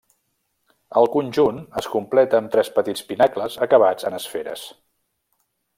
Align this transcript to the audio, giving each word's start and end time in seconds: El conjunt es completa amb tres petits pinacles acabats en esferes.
El 1.01 1.09
conjunt 1.15 1.59
es 1.81 1.89
completa 1.97 2.39
amb 2.43 2.51
tres 2.57 2.73
petits 2.79 3.07
pinacles 3.11 3.59
acabats 3.67 4.09
en 4.11 4.19
esferes. 4.23 4.65